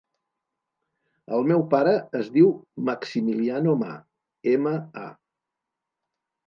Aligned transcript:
El 1.39 1.45
meu 1.51 1.61
pare 1.75 1.93
es 2.21 2.31
diu 2.39 2.49
Maximiliano 2.89 3.79
Ma: 3.83 3.93
ema, 4.57 4.77
a. 5.05 5.09